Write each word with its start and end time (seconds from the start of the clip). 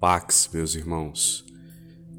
Pax, 0.00 0.48
meus 0.54 0.74
irmãos. 0.74 1.44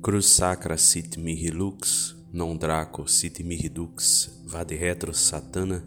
Cruz 0.04 0.28
sacra 0.28 0.78
sit 0.78 1.18
mihi 1.18 1.50
lux, 1.50 2.16
non 2.32 2.56
draco 2.56 3.08
sit 3.08 3.40
mihi 3.40 3.70
dux, 3.70 4.30
vade 4.46 4.76
retro 4.76 5.12
satana, 5.14 5.84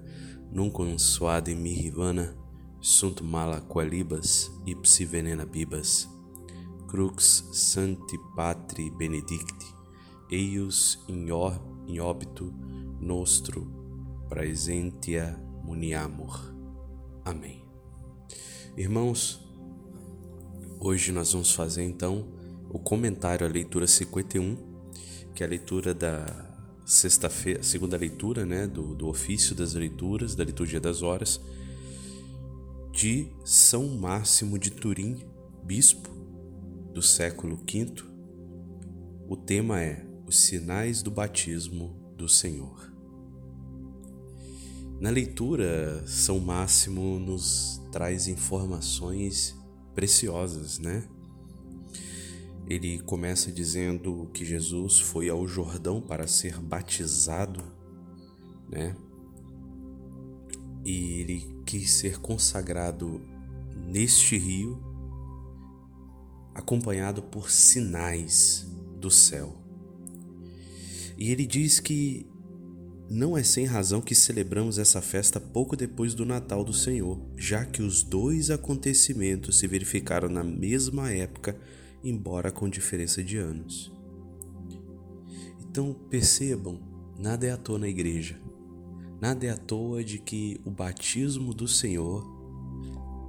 nunquam 0.51 0.99
suade 0.99 1.55
mihi 1.55 1.91
vana, 1.91 2.35
sunt 2.81 3.21
mala 3.23 3.61
qualibas, 3.61 4.51
ipsi 4.67 5.05
venena 5.05 5.47
bibas. 5.47 6.09
Crux 6.89 7.45
santi 7.53 8.19
patri 8.35 8.91
benedicti, 8.91 9.67
eius 10.33 10.99
in, 11.07 11.31
or, 11.31 11.55
in 11.87 12.01
obito 12.01 12.53
nostro 12.99 13.69
praesentia 14.29 15.39
muniamur. 15.63 16.41
Amém. 17.25 17.63
Irmãos, 18.77 19.44
Hoje 20.87 21.13
nós 21.13 21.33
vamos 21.33 21.55
fazer 21.55 21.83
então 21.83 22.29
o 22.69 22.79
comentário 22.79 23.47
à 23.47 23.49
leitura 23.49 23.87
51, 23.87 24.55
que 25.35 25.43
é 25.43 25.47
a 25.47 25.49
leitura 25.49 25.95
da 25.95 26.27
sexta-feira, 26.85 27.63
segunda 27.63 27.97
leitura, 27.97 28.45
né, 28.45 28.67
do, 28.67 28.95
do 28.95 29.09
ofício 29.09 29.55
das 29.55 29.73
leituras, 29.73 30.35
da 30.35 30.45
liturgia 30.45 30.79
das 30.79 31.01
horas, 31.01 31.41
de 32.93 33.29
São 33.47 33.89
Máximo 33.97 34.59
de 34.59 34.71
Turim, 34.71 35.17
bispo 35.65 36.11
do 36.93 37.01
século 37.01 37.57
V. 37.57 37.95
O 39.27 39.39
tema 39.39 39.81
é 39.81 40.07
Os 40.27 40.39
sinais 40.39 41.03
do 41.03 41.11
batismo 41.11 42.13
do 42.15 42.29
Senhor. 42.29 42.93
Na 45.01 45.09
leitura, 45.09 46.07
São 46.07 46.39
Máximo 46.39 47.19
nos 47.19 47.81
traz 47.91 48.29
informações 48.29 49.64
preciosas, 49.95 50.79
né? 50.79 51.09
Ele 52.67 52.99
começa 53.01 53.53
dizendo 53.53 54.29
que 54.33 54.45
Jesus 54.45 54.99
foi 54.99 55.29
ao 55.29 55.47
Jordão 55.47 56.01
para 56.01 56.27
ser 56.27 56.59
batizado, 56.59 57.63
né? 58.69 58.97
E 60.85 61.21
ele 61.21 61.55
quis 61.65 61.91
ser 61.91 62.19
consagrado 62.21 63.21
neste 63.87 64.37
rio, 64.37 64.83
acompanhado 66.55 67.23
por 67.23 67.51
sinais 67.51 68.67
do 68.99 69.11
céu. 69.11 69.57
E 71.17 71.31
ele 71.31 71.47
diz 71.47 71.81
que 71.81 72.27
não 73.09 73.37
é 73.37 73.43
sem 73.43 73.67
razão 73.67 74.01
que 74.01 74.15
celebramos 74.15 74.79
essa 74.79 75.03
festa 75.03 75.39
pouco 75.39 75.77
depois 75.77 76.15
do 76.15 76.25
Natal 76.25 76.65
do 76.65 76.73
Senhor, 76.73 77.21
já 77.37 77.65
que 77.65 77.83
os 77.83 78.03
dois 78.03 78.51
acontecimentos 78.51 79.59
se 79.59 79.67
verificaram 79.67 80.29
na 80.29 80.43
mesma 80.43 81.11
época, 81.11 81.57
embora 82.03 82.51
com 82.51 82.69
diferença 82.69 83.23
de 83.23 83.37
anos. 83.37 83.93
Então 85.61 85.93
percebam, 86.09 86.81
nada 87.19 87.47
é 87.47 87.51
à 87.51 87.57
toa 87.57 87.79
na 87.79 87.89
igreja. 87.89 88.41
Nada 89.21 89.47
é 89.47 89.51
à 89.51 89.57
toa 89.57 90.03
de 90.03 90.19
que 90.19 90.61
o 90.65 90.71
batismo 90.71 91.53
do 91.53 91.69
Senhor 91.69 92.25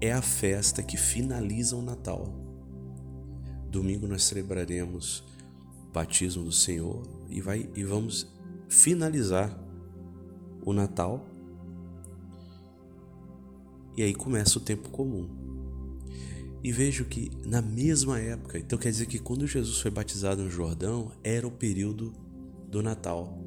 é 0.02 0.12
a 0.12 0.22
festa 0.22 0.84
que 0.84 0.98
finaliza 0.98 1.76
o 1.76 1.82
Natal. 1.82 2.34
Domingo 3.70 4.08
nós 4.08 4.24
celebraremos 4.24 5.24
o 5.90 5.92
batismo 5.92 6.44
do 6.44 6.52
Senhor 6.52 7.04
e, 7.30 7.42
vai, 7.42 7.70
e 7.76 7.84
vamos 7.84 8.28
finalizar 8.70 9.65
o 10.66 10.74
Natal. 10.74 11.24
E 13.96 14.04
aí 14.04 14.14
começa 14.14 14.58
o 14.58 14.62
tempo 14.62 14.90
comum. 14.90 15.30
E 16.62 16.72
vejo 16.72 17.06
que 17.06 17.32
na 17.46 17.62
mesma 17.62 18.20
época, 18.20 18.58
então 18.58 18.78
quer 18.78 18.90
dizer 18.90 19.06
que 19.06 19.20
quando 19.20 19.46
Jesus 19.46 19.80
foi 19.80 19.92
batizado 19.92 20.44
no 20.44 20.50
Jordão, 20.50 21.12
era 21.24 21.48
o 21.48 21.52
período 21.52 22.12
do 22.68 22.82
Natal. 22.82 23.40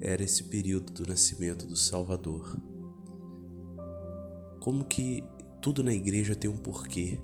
Era 0.00 0.22
esse 0.22 0.42
período 0.44 0.92
do 0.92 1.06
nascimento 1.06 1.66
do 1.66 1.76
Salvador. 1.76 2.60
Como 4.60 4.84
que 4.84 5.24
tudo 5.62 5.82
na 5.82 5.94
igreja 5.94 6.34
tem 6.34 6.50
um 6.50 6.56
porquê. 6.56 7.20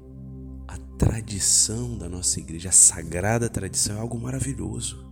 A 0.67 0.79
tradição 0.97 1.99
da 1.99 2.09
nossa 2.09 2.39
igreja, 2.39 2.69
a 2.71 2.73
sagrada 2.73 3.49
tradição 3.49 3.97
é 3.97 4.01
algo 4.01 4.19
maravilhoso 4.19 5.12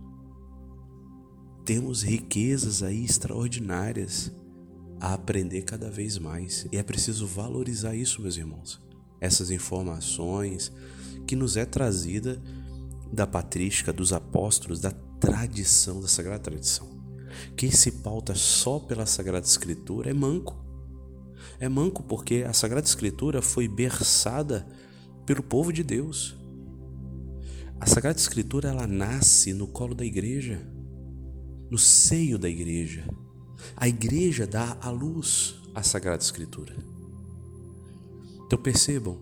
temos 1.65 2.01
riquezas 2.01 2.81
aí 2.81 3.03
extraordinárias 3.03 4.31
a 4.99 5.13
aprender 5.13 5.63
cada 5.63 5.89
vez 5.89 6.17
mais. 6.17 6.67
E 6.71 6.77
é 6.77 6.83
preciso 6.83 7.25
valorizar 7.25 7.95
isso, 7.95 8.21
meus 8.21 8.37
irmãos. 8.37 8.81
Essas 9.19 9.51
informações 9.51 10.71
que 11.27 11.35
nos 11.35 11.57
é 11.57 11.65
trazida 11.65 12.41
da 13.11 13.27
patrística, 13.27 13.91
dos 13.91 14.13
apóstolos, 14.13 14.79
da 14.79 14.91
tradição, 15.19 16.01
da 16.01 16.07
sagrada 16.07 16.39
tradição. 16.39 16.89
Quem 17.55 17.71
se 17.71 17.91
pauta 17.91 18.35
só 18.35 18.79
pela 18.79 19.05
sagrada 19.05 19.45
escritura 19.45 20.09
é 20.09 20.13
manco. 20.13 20.65
É 21.59 21.69
manco 21.69 22.03
porque 22.03 22.43
a 22.47 22.53
sagrada 22.53 22.87
escritura 22.87 23.41
foi 23.41 23.67
berçada 23.67 24.67
pelo 25.25 25.43
povo 25.43 25.71
de 25.71 25.83
Deus. 25.83 26.35
A 27.79 27.85
sagrada 27.85 28.19
escritura 28.19 28.69
ela 28.69 28.87
nasce 28.87 29.53
no 29.53 29.67
colo 29.67 29.95
da 29.95 30.05
igreja 30.05 30.61
no 31.71 31.77
seio 31.77 32.37
da 32.37 32.49
igreja. 32.49 33.07
A 33.77 33.87
igreja 33.87 34.45
dá 34.45 34.77
a 34.81 34.89
luz 34.89 35.55
à 35.73 35.81
Sagrada 35.81 36.21
Escritura. 36.21 36.75
Então 38.45 38.59
percebam 38.61 39.17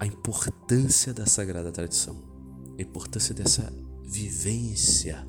a 0.00 0.04
importância 0.04 1.14
da 1.14 1.24
Sagrada 1.24 1.70
Tradição, 1.70 2.20
a 2.76 2.82
importância 2.82 3.32
dessa 3.32 3.72
vivência, 4.02 5.24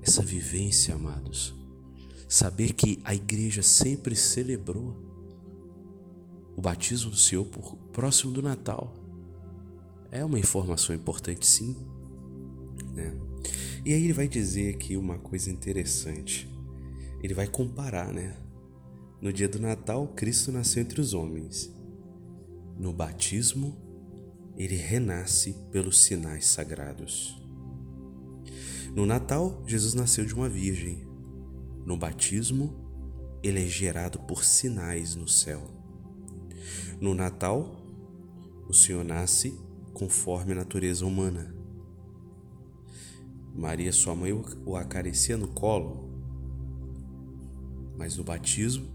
essa 0.00 0.22
vivência, 0.22 0.94
amados. 0.94 1.52
Saber 2.28 2.72
que 2.74 3.00
a 3.02 3.12
igreja 3.12 3.60
sempre 3.60 4.14
celebrou 4.14 4.96
o 6.56 6.60
batismo 6.60 7.10
do 7.10 7.16
Senhor 7.16 7.44
por 7.44 7.76
próximo 7.92 8.32
do 8.32 8.40
Natal. 8.40 8.94
É 10.12 10.24
uma 10.24 10.38
informação 10.38 10.94
importante, 10.94 11.44
sim. 11.44 11.76
Né? 12.94 13.29
E 13.84 13.94
aí 13.94 14.04
ele 14.04 14.12
vai 14.12 14.28
dizer 14.28 14.74
aqui 14.74 14.96
uma 14.96 15.18
coisa 15.18 15.50
interessante. 15.50 16.48
Ele 17.22 17.34
vai 17.34 17.46
comparar, 17.46 18.12
né? 18.12 18.36
No 19.20 19.32
dia 19.32 19.48
do 19.48 19.58
Natal, 19.58 20.08
Cristo 20.08 20.52
nasceu 20.52 20.82
entre 20.82 21.00
os 21.00 21.14
homens. 21.14 21.74
No 22.78 22.92
batismo, 22.92 23.76
ele 24.56 24.76
renasce 24.76 25.54
pelos 25.70 26.00
sinais 26.00 26.46
sagrados. 26.46 27.40
No 28.94 29.06
Natal, 29.06 29.62
Jesus 29.66 29.94
nasceu 29.94 30.24
de 30.24 30.34
uma 30.34 30.48
virgem. 30.48 31.06
No 31.86 31.96
batismo, 31.96 32.74
ele 33.42 33.62
é 33.62 33.66
gerado 33.66 34.18
por 34.20 34.44
sinais 34.44 35.14
no 35.14 35.28
céu. 35.28 35.62
No 37.00 37.14
Natal, 37.14 37.80
o 38.68 38.74
Senhor 38.74 39.04
nasce 39.04 39.58
conforme 39.94 40.52
a 40.52 40.56
natureza 40.56 41.06
humana. 41.06 41.59
Maria, 43.54 43.92
sua 43.92 44.14
mãe, 44.14 44.32
o 44.64 44.76
acaricia 44.76 45.36
no 45.36 45.48
colo, 45.48 46.08
mas 47.96 48.16
no 48.16 48.24
batismo, 48.24 48.86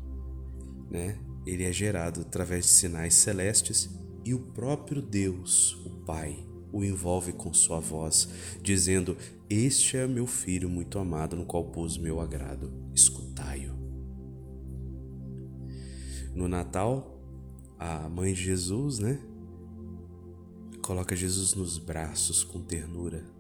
né, 0.90 1.20
ele 1.46 1.64
é 1.64 1.72
gerado 1.72 2.22
através 2.22 2.66
de 2.66 2.72
sinais 2.72 3.14
celestes 3.14 3.90
e 4.24 4.34
o 4.34 4.40
próprio 4.40 5.02
Deus, 5.02 5.74
o 5.86 5.90
Pai, 6.06 6.44
o 6.72 6.84
envolve 6.84 7.34
com 7.34 7.54
sua 7.54 7.80
voz, 7.80 8.28
dizendo: 8.62 9.16
Este 9.50 9.98
é 9.98 10.08
meu 10.08 10.26
filho 10.26 10.70
muito 10.70 10.98
amado, 10.98 11.36
no 11.36 11.46
qual 11.46 11.66
pus 11.66 11.98
meu 11.98 12.20
agrado, 12.20 12.74
escutai-o. 12.94 13.76
No 16.34 16.48
Natal, 16.48 17.22
a 17.78 18.10
mãe 18.10 18.34
de 18.34 18.44
Jesus, 18.44 19.00
né, 19.00 19.20
coloca 20.82 21.16
Jesus 21.16 21.54
nos 21.54 21.78
braços 21.78 22.44
com 22.44 22.62
ternura 22.62 23.35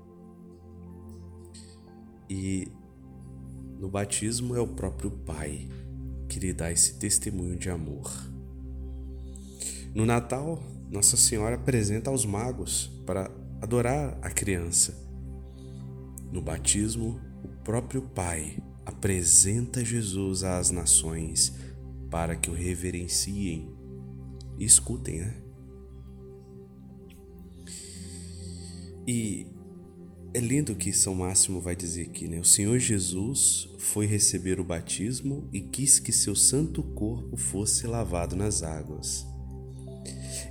e 2.29 2.67
no 3.79 3.89
batismo 3.89 4.55
é 4.55 4.59
o 4.59 4.67
próprio 4.67 5.11
Pai 5.11 5.67
que 6.27 6.39
lhe 6.39 6.53
dá 6.53 6.71
esse 6.71 6.95
testemunho 6.95 7.57
de 7.57 7.69
amor. 7.69 8.11
No 9.93 10.05
Natal, 10.05 10.61
Nossa 10.89 11.15
Senhora 11.15 11.55
apresenta 11.55 12.09
aos 12.09 12.25
magos 12.25 12.91
para 13.05 13.31
adorar 13.61 14.17
a 14.21 14.29
criança. 14.29 14.93
No 16.31 16.41
batismo, 16.41 17.19
o 17.43 17.47
próprio 17.63 18.01
Pai 18.01 18.57
apresenta 18.85 19.83
Jesus 19.83 20.43
às 20.43 20.69
nações 20.71 21.53
para 22.09 22.35
que 22.35 22.49
o 22.49 22.53
reverenciem 22.53 23.73
e 24.57 24.65
escutem, 24.65 25.19
né? 25.19 25.41
E 29.07 29.47
é 30.35 30.39
lindo 30.41 30.75
que 30.75 30.91
São 30.91 31.15
Máximo 31.15 31.61
vai 31.61 31.77
dizer 31.77 32.01
aqui, 32.01 32.27
né? 32.27 32.37
O 32.41 32.43
Senhor 32.43 32.77
Jesus 32.77 33.69
foi 33.79 34.05
receber 34.05 34.59
o 34.59 34.65
batismo 34.65 35.47
e 35.53 35.61
quis 35.61 35.97
que 35.97 36.11
seu 36.11 36.35
santo 36.35 36.83
corpo 36.83 37.37
fosse 37.37 37.87
lavado 37.87 38.35
nas 38.35 38.61
águas. 38.61 39.25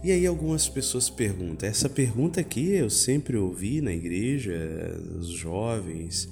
E 0.02 0.10
aí 0.10 0.26
algumas 0.26 0.66
pessoas 0.70 1.10
perguntam. 1.10 1.68
Essa 1.68 1.86
pergunta 1.90 2.40
aqui 2.40 2.70
eu 2.70 2.88
sempre 2.88 3.36
ouvi 3.36 3.82
na 3.82 3.92
igreja, 3.92 4.54
os 5.18 5.28
jovens. 5.28 6.30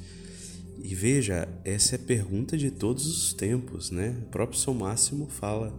E 0.82 0.94
veja, 0.94 1.46
essa 1.62 1.96
é 1.96 1.98
a 1.98 2.02
pergunta 2.02 2.56
de 2.56 2.70
todos 2.70 3.06
os 3.06 3.34
tempos, 3.34 3.90
né? 3.90 4.16
O 4.22 4.30
próprio 4.30 4.58
São 4.58 4.72
Máximo 4.72 5.26
fala. 5.26 5.78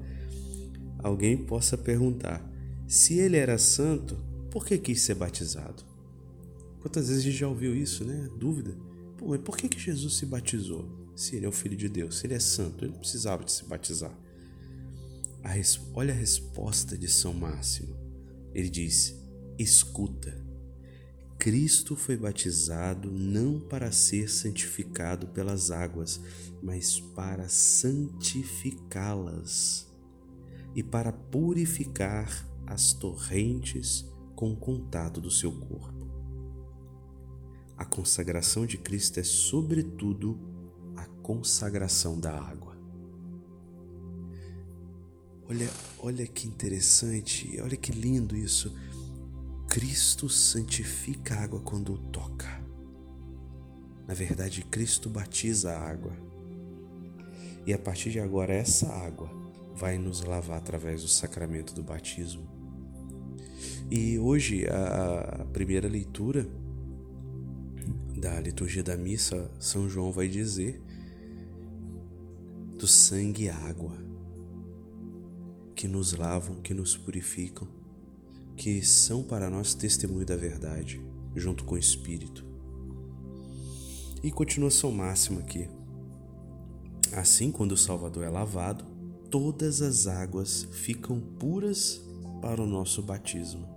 Alguém 1.00 1.36
possa 1.36 1.76
perguntar: 1.76 2.48
se 2.88 3.18
ele 3.18 3.38
era 3.38 3.58
santo, 3.58 4.16
por 4.52 4.64
que 4.64 4.78
quis 4.78 5.02
ser 5.02 5.16
batizado? 5.16 5.93
Quantas 6.84 7.08
vezes 7.08 7.24
a 7.24 7.26
gente 7.26 7.38
já 7.38 7.48
ouviu 7.48 7.74
isso, 7.74 8.04
né? 8.04 8.30
Dúvida. 8.38 8.78
Pô, 9.18 9.30
mas 9.30 9.40
por 9.40 9.56
que, 9.56 9.70
que 9.70 9.80
Jesus 9.80 10.18
se 10.18 10.26
batizou? 10.26 10.86
Se 11.16 11.38
ele 11.38 11.46
é 11.46 11.50
o 11.50 11.54
Filho 11.54 11.78
de 11.78 11.88
Deus, 11.88 12.20
se 12.20 12.28
ele 12.28 12.34
é 12.34 12.40
santo, 12.40 12.84
ele 12.84 12.92
não 12.92 13.00
precisava 13.00 13.46
de 13.46 13.54
se 13.54 13.64
batizar. 13.64 14.14
A 15.42 15.48
res... 15.48 15.80
Olha 15.94 16.14
a 16.14 16.18
resposta 16.18 16.98
de 16.98 17.08
São 17.08 17.34
Máximo. 17.34 17.96
Ele 18.54 18.70
diz: 18.70 19.16
escuta. 19.58 20.44
Cristo 21.40 21.96
foi 21.96 22.18
batizado 22.18 23.10
não 23.10 23.62
para 23.62 23.90
ser 23.90 24.30
santificado 24.30 25.28
pelas 25.28 25.72
águas, 25.72 26.20
mas 26.62 27.00
para 27.00 27.48
santificá-las 27.48 29.88
e 30.76 30.84
para 30.84 31.14
purificar 31.14 32.46
as 32.68 32.92
torrentes 32.92 34.06
com 34.36 34.52
o 34.52 34.58
contato 34.58 35.22
do 35.22 35.32
seu 35.32 35.50
corpo. 35.50 36.03
A 37.78 37.86
consagração 37.86 38.66
de 38.66 38.78
Cristo 38.78 39.20
é, 39.20 39.24
sobretudo, 39.24 40.40
a 40.96 41.06
consagração 41.22 42.20
da 42.20 42.34
água. 42.34 42.74
Olha, 45.50 45.70
olha 46.00 46.26
que 46.26 46.48
interessante, 46.48 47.60
olha 47.62 47.76
que 47.76 47.92
lindo 47.92 48.36
isso. 48.36 48.74
Cristo 49.68 50.30
santifica 50.30 51.36
a 51.36 51.44
água 51.44 51.60
quando 51.60 51.98
toca. 51.98 52.64
Na 54.08 54.14
verdade, 54.14 54.64
Cristo 54.64 55.10
batiza 55.10 55.72
a 55.72 55.90
água. 55.90 56.14
E 57.66 57.74
a 57.74 57.80
partir 57.80 58.12
de 58.12 58.20
agora, 58.20 58.54
essa 58.54 58.88
água 58.88 59.30
vai 59.76 59.98
nos 59.98 60.22
lavar 60.22 60.58
através 60.58 61.02
do 61.02 61.08
sacramento 61.08 61.74
do 61.74 61.82
batismo. 61.82 62.48
E 63.90 64.18
hoje, 64.20 64.66
a 64.68 65.46
primeira 65.52 65.88
leitura 65.88 66.48
da 68.24 68.40
liturgia 68.40 68.82
da 68.82 68.96
missa, 68.96 69.52
São 69.60 69.90
João 69.90 70.10
vai 70.10 70.30
dizer 70.30 70.82
do 72.80 72.88
sangue 72.88 73.44
e 73.44 73.50
água 73.50 73.98
que 75.76 75.90
nos 75.90 76.14
lavam, 76.14 76.62
que 76.62 76.74
nos 76.74 76.96
purificam, 76.96 77.68
que 78.56 78.82
são 78.82 79.24
para 79.24 79.50
nós 79.50 79.74
testemunho 79.74 80.26
da 80.26 80.38
verdade, 80.38 81.02
junto 81.36 81.66
com 81.66 81.76
o 81.76 81.78
Espírito. 81.78 82.46
E 84.24 84.32
continuação 84.32 84.90
máxima 84.90 85.42
aqui. 85.42 85.68
Assim, 87.12 87.52
quando 87.52 87.74
o 87.74 87.78
Salvador 87.78 88.24
é 88.24 88.30
lavado, 88.30 88.86
todas 89.30 89.82
as 89.82 90.08
águas 90.08 90.64
ficam 90.72 91.20
puras 91.20 92.02
para 92.42 92.62
o 92.62 92.66
nosso 92.66 93.02
batismo. 93.02 93.73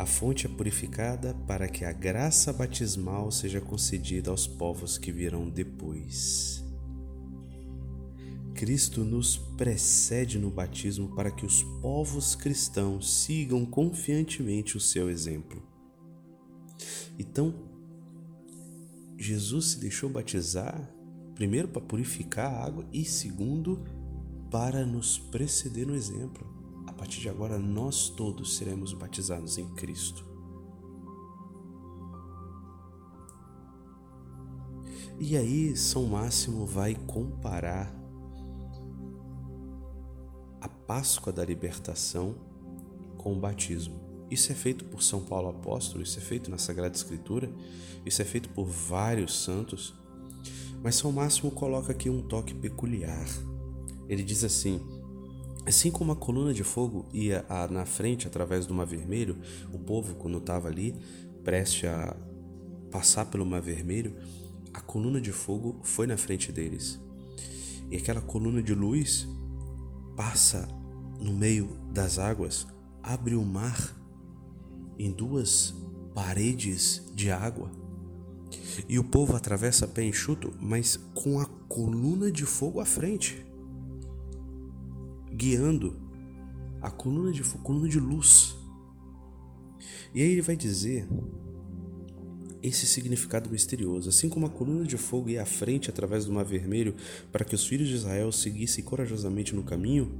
A 0.00 0.06
fonte 0.06 0.46
é 0.46 0.48
purificada 0.48 1.34
para 1.46 1.68
que 1.68 1.84
a 1.84 1.92
graça 1.92 2.54
batismal 2.54 3.30
seja 3.30 3.60
concedida 3.60 4.30
aos 4.30 4.46
povos 4.46 4.96
que 4.96 5.12
virão 5.12 5.46
depois. 5.46 6.64
Cristo 8.54 9.04
nos 9.04 9.36
precede 9.36 10.38
no 10.38 10.50
batismo 10.50 11.14
para 11.14 11.30
que 11.30 11.44
os 11.44 11.62
povos 11.82 12.34
cristãos 12.34 13.24
sigam 13.24 13.66
confiantemente 13.66 14.74
o 14.74 14.80
seu 14.80 15.10
exemplo. 15.10 15.62
Então, 17.18 17.54
Jesus 19.18 19.72
se 19.72 19.80
deixou 19.80 20.08
batizar, 20.08 20.90
primeiro 21.34 21.68
para 21.68 21.82
purificar 21.82 22.50
a 22.50 22.64
água 22.64 22.86
e 22.90 23.04
segundo 23.04 23.84
para 24.50 24.86
nos 24.86 25.18
preceder 25.18 25.86
no 25.86 25.94
exemplo. 25.94 26.59
A 27.00 27.02
partir 27.02 27.20
de 27.20 27.30
agora, 27.30 27.58
nós 27.58 28.10
todos 28.10 28.58
seremos 28.58 28.92
batizados 28.92 29.56
em 29.56 29.66
Cristo. 29.70 30.24
E 35.18 35.34
aí, 35.36 35.74
São 35.74 36.04
Máximo 36.04 36.66
vai 36.66 36.94
comparar 36.94 38.00
Páscoa 40.90 41.32
da 41.32 41.44
libertação 41.44 42.34
com 43.16 43.32
o 43.32 43.38
batismo. 43.38 44.00
Isso 44.28 44.50
é 44.50 44.56
feito 44.56 44.84
por 44.86 45.04
São 45.04 45.20
Paulo 45.20 45.48
apóstolo, 45.48 46.02
isso 46.02 46.18
é 46.18 46.20
feito 46.20 46.50
na 46.50 46.58
Sagrada 46.58 46.96
Escritura, 46.96 47.48
isso 48.04 48.20
é 48.20 48.24
feito 48.24 48.48
por 48.48 48.66
vários 48.66 49.40
santos. 49.44 49.94
Mas 50.82 50.96
São 50.96 51.12
Máximo 51.12 51.52
coloca 51.52 51.92
aqui 51.92 52.10
um 52.10 52.22
toque 52.22 52.52
peculiar. 52.52 53.28
Ele 54.08 54.24
diz 54.24 54.42
assim: 54.42 54.80
Assim 55.66 55.90
como 55.90 56.12
a 56.12 56.16
coluna 56.16 56.54
de 56.54 56.64
fogo 56.64 57.06
ia 57.12 57.44
na 57.70 57.84
frente 57.84 58.26
através 58.26 58.66
do 58.66 58.74
Mar 58.74 58.86
Vermelho, 58.86 59.38
o 59.72 59.78
povo, 59.78 60.14
quando 60.14 60.38
estava 60.38 60.68
ali, 60.68 60.94
preste 61.44 61.86
a 61.86 62.16
passar 62.90 63.26
pelo 63.26 63.46
Mar 63.46 63.60
Vermelho, 63.60 64.16
a 64.72 64.80
coluna 64.80 65.20
de 65.20 65.32
fogo 65.32 65.78
foi 65.82 66.06
na 66.06 66.16
frente 66.16 66.50
deles. 66.50 66.98
E 67.90 67.96
aquela 67.96 68.20
coluna 68.20 68.62
de 68.62 68.74
luz 68.74 69.28
passa 70.16 70.68
no 71.20 71.32
meio 71.32 71.76
das 71.92 72.18
águas, 72.18 72.66
abre 73.02 73.34
o 73.34 73.44
mar 73.44 73.96
em 74.98 75.10
duas 75.10 75.74
paredes 76.14 77.02
de 77.14 77.30
água. 77.30 77.70
E 78.88 78.98
o 78.98 79.04
povo 79.04 79.36
atravessa 79.36 79.86
pé 79.86 80.04
enxuto, 80.04 80.52
mas 80.60 80.96
com 81.14 81.38
a 81.38 81.46
coluna 81.68 82.30
de 82.30 82.44
fogo 82.44 82.80
à 82.80 82.84
frente, 82.84 83.44
guiando 85.40 85.96
a 86.82 86.90
coluna 86.90 87.32
de 87.32 87.42
coluna 87.42 87.88
de 87.88 87.98
luz. 87.98 88.54
E 90.14 90.20
aí 90.20 90.32
ele 90.32 90.42
vai 90.42 90.54
dizer 90.54 91.08
esse 92.62 92.86
significado 92.86 93.48
misterioso, 93.48 94.10
assim 94.10 94.28
como 94.28 94.44
a 94.44 94.50
coluna 94.50 94.84
de 94.84 94.98
fogo 94.98 95.30
ia 95.30 95.42
à 95.42 95.46
frente 95.46 95.88
através 95.88 96.26
do 96.26 96.32
Mar 96.32 96.44
Vermelho 96.44 96.94
para 97.32 97.42
que 97.42 97.54
os 97.54 97.66
filhos 97.66 97.88
de 97.88 97.94
Israel 97.94 98.30
seguissem 98.30 98.84
corajosamente 98.84 99.54
no 99.54 99.62
caminho, 99.62 100.12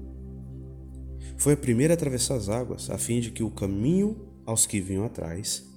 foi 1.36 1.52
a 1.52 1.56
primeira 1.56 1.92
a 1.92 1.96
atravessar 1.96 2.36
as 2.36 2.48
águas, 2.48 2.88
a 2.88 2.96
fim 2.96 3.20
de 3.20 3.30
que 3.30 3.42
o 3.42 3.50
caminho 3.50 4.26
aos 4.46 4.64
que 4.64 4.80
vinham 4.80 5.04
atrás 5.04 5.70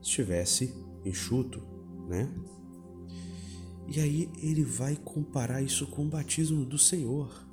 estivesse 0.00 0.74
enxuto, 1.04 1.62
né? 2.08 2.32
E 3.88 4.00
aí 4.00 4.30
ele 4.42 4.64
vai 4.64 4.96
comparar 4.96 5.60
isso 5.60 5.86
com 5.86 6.06
o 6.06 6.08
batismo 6.08 6.64
do 6.64 6.78
Senhor. 6.78 7.45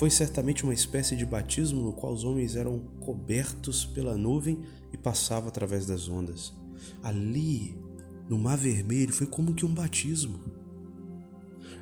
Foi 0.00 0.08
certamente 0.08 0.64
uma 0.64 0.72
espécie 0.72 1.14
de 1.14 1.26
batismo 1.26 1.82
no 1.82 1.92
qual 1.92 2.14
os 2.14 2.24
homens 2.24 2.56
eram 2.56 2.78
cobertos 3.00 3.84
pela 3.84 4.16
nuvem 4.16 4.58
e 4.90 4.96
passavam 4.96 5.50
através 5.50 5.84
das 5.84 6.08
ondas. 6.08 6.54
Ali, 7.02 7.76
no 8.26 8.38
Mar 8.38 8.56
Vermelho, 8.56 9.12
foi 9.12 9.26
como 9.26 9.52
que 9.52 9.66
um 9.66 9.74
batismo. 9.74 10.40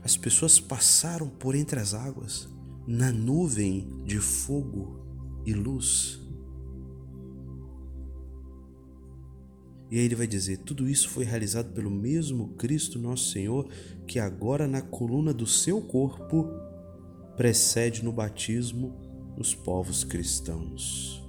As 0.02 0.16
pessoas 0.16 0.58
passaram 0.58 1.28
por 1.28 1.54
entre 1.54 1.78
as 1.78 1.94
águas 1.94 2.48
na 2.88 3.12
nuvem 3.12 4.02
de 4.04 4.18
fogo 4.18 4.98
e 5.46 5.52
luz. 5.52 6.20
E 9.92 9.96
aí 9.96 10.04
ele 10.04 10.16
vai 10.16 10.26
dizer: 10.26 10.56
tudo 10.64 10.88
isso 10.88 11.08
foi 11.08 11.22
realizado 11.22 11.72
pelo 11.72 11.88
mesmo 11.88 12.48
Cristo 12.54 12.98
nosso 12.98 13.30
Senhor, 13.30 13.68
que 14.08 14.18
agora 14.18 14.66
na 14.66 14.82
coluna 14.82 15.32
do 15.32 15.46
seu 15.46 15.80
corpo 15.80 16.66
precede 17.38 18.04
no 18.04 18.12
batismo 18.12 18.94
os 19.38 19.54
povos 19.54 20.04
cristãos. 20.04 21.26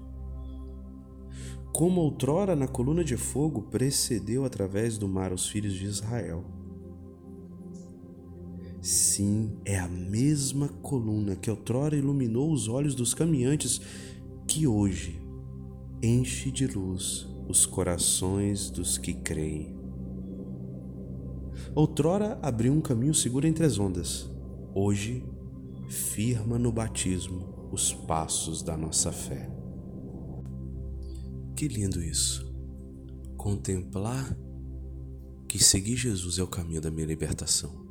Como 1.71 2.01
outrora 2.01 2.53
na 2.53 2.67
coluna 2.67 3.03
de 3.05 3.15
fogo 3.15 3.61
precedeu 3.61 4.43
através 4.43 4.97
do 4.97 5.07
mar 5.07 5.31
os 5.31 5.47
filhos 5.47 5.73
de 5.73 5.85
Israel 5.85 6.43
Sim, 8.81 9.57
é 9.65 9.77
a 9.77 9.89
mesma 9.89 10.69
coluna 10.69 11.35
que 11.35 11.49
outrora 11.49 11.97
iluminou 11.97 12.51
os 12.51 12.69
olhos 12.69 12.95
dos 12.95 13.13
caminhantes, 13.13 13.81
que 14.47 14.65
hoje 14.65 15.21
enche 16.01 16.49
de 16.49 16.65
luz 16.65 17.27
os 17.47 17.65
corações 17.65 18.69
dos 18.69 18.97
que 18.97 19.13
creem. 19.13 19.77
Outrora 21.75 22.39
abriu 22.41 22.71
um 22.71 22.79
caminho 22.79 23.13
seguro 23.13 23.45
entre 23.45 23.65
as 23.65 23.77
ondas, 23.77 24.29
hoje 24.73 25.25
firma 25.89 26.59
no 26.59 26.71
batismo 26.71 27.69
os 27.71 27.93
passos 27.93 28.61
da 28.63 28.77
nossa 28.77 29.11
fé. 29.11 29.49
Que 31.55 31.67
lindo 31.67 32.01
isso! 32.03 32.47
Contemplar 33.37 34.37
que 35.47 35.59
seguir 35.59 35.97
Jesus 35.97 36.37
é 36.39 36.43
o 36.43 36.47
caminho 36.47 36.81
da 36.81 36.91
minha 36.91 37.07
libertação 37.07 37.87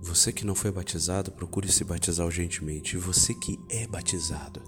Você 0.00 0.32
que 0.32 0.44
não 0.46 0.54
foi 0.54 0.70
batizado, 0.70 1.32
procure 1.32 1.70
se 1.72 1.84
batizar 1.84 2.26
urgentemente. 2.26 2.96
E 2.96 3.00
você 3.00 3.34
que 3.34 3.58
é 3.70 3.86
batizado, 3.86 4.62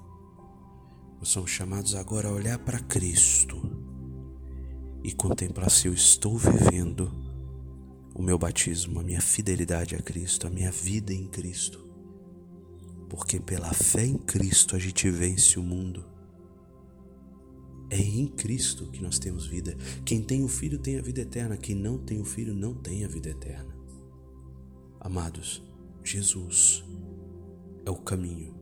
nós 1.18 1.28
somos 1.28 1.50
chamados 1.50 1.94
agora 1.94 2.28
a 2.28 2.32
olhar 2.32 2.58
para 2.58 2.80
Cristo 2.80 3.60
e 5.04 5.12
contemplar 5.12 5.70
se 5.70 5.88
eu 5.88 5.94
estou 5.94 6.36
vivendo 6.38 7.12
o 8.14 8.22
meu 8.22 8.38
batismo, 8.38 9.00
a 9.00 9.04
minha 9.04 9.20
fidelidade 9.20 9.94
a 9.94 10.02
Cristo, 10.02 10.46
a 10.46 10.50
minha 10.50 10.70
vida 10.70 11.12
em 11.12 11.28
Cristo. 11.28 11.89
Porque 13.10 13.40
pela 13.40 13.74
fé 13.74 14.06
em 14.06 14.16
Cristo 14.16 14.76
a 14.76 14.78
gente 14.78 15.10
vence 15.10 15.58
o 15.58 15.62
mundo. 15.62 16.06
É 17.90 17.98
em 17.98 18.28
Cristo 18.28 18.86
que 18.86 19.02
nós 19.02 19.18
temos 19.18 19.46
vida. 19.46 19.76
Quem 20.04 20.22
tem 20.22 20.44
o 20.44 20.48
Filho 20.48 20.78
tem 20.78 20.96
a 20.96 21.02
vida 21.02 21.20
eterna, 21.20 21.56
quem 21.56 21.74
não 21.74 21.98
tem 21.98 22.20
o 22.20 22.24
Filho 22.24 22.54
não 22.54 22.72
tem 22.72 23.04
a 23.04 23.08
vida 23.08 23.28
eterna. 23.28 23.76
Amados, 25.00 25.60
Jesus 26.04 26.84
é 27.84 27.90
o 27.90 27.96
caminho, 27.96 28.54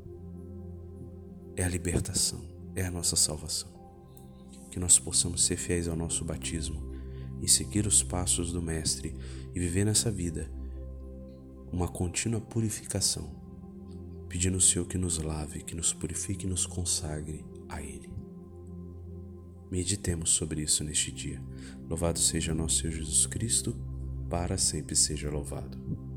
é 1.55 1.63
a 1.63 1.69
libertação, 1.69 2.43
é 2.75 2.87
a 2.87 2.91
nossa 2.91 3.17
salvação. 3.17 3.69
Que 4.71 4.81
nós 4.81 4.99
possamos 4.99 5.45
ser 5.45 5.59
fiéis 5.59 5.89
ao 5.89 5.97
nosso 5.97 6.25
batismo 6.25 6.91
e 7.43 7.49
seguir 7.49 7.87
os 7.87 8.03
passos 8.03 8.51
do 8.51 8.63
Mestre 8.63 9.15
e 9.55 9.61
viver 9.61 9.85
nessa 9.85 10.11
vida 10.11 10.51
uma 11.71 11.87
contínua 11.87 12.41
purificação, 12.41 13.48
pedindo 14.29 14.55
ao 14.55 14.61
Senhor 14.61 14.87
que 14.87 14.99
nos 14.99 15.19
lave, 15.19 15.63
que 15.63 15.75
nos 15.75 15.93
purifique 15.93 16.47
e 16.47 16.49
nos 16.49 16.67
consagre 16.67 17.45
a 17.69 17.81
Ele. 17.81 18.11
Meditemos 19.71 20.31
sobre 20.31 20.63
isso 20.63 20.83
neste 20.83 21.13
dia. 21.13 21.43
Louvado 21.89 22.19
seja 22.19 22.55
nosso 22.55 22.81
Senhor 22.81 22.93
Jesus 22.93 23.27
Cristo, 23.27 23.77
para 24.29 24.57
sempre 24.57 24.97
seja 24.97 25.31
louvado. 25.31 26.08